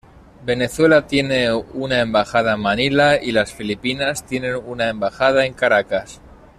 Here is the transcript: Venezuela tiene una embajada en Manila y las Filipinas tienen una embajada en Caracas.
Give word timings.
Venezuela 0.43 1.05
tiene 1.05 1.53
una 1.53 1.99
embajada 1.99 2.55
en 2.55 2.61
Manila 2.61 3.21
y 3.21 3.31
las 3.33 3.53
Filipinas 3.53 4.25
tienen 4.25 4.55
una 4.55 4.89
embajada 4.89 5.45
en 5.45 5.53
Caracas. 5.53 6.19